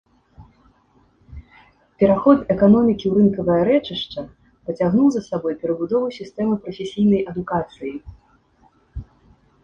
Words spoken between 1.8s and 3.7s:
Пераход эканомікі ў рынкавае